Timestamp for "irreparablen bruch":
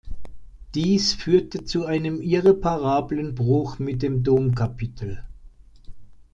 2.23-3.77